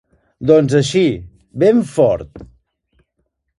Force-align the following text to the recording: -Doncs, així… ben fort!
-Doncs, 0.51 0.77
així… 0.79 1.03
ben 1.65 1.83
fort! 1.93 2.43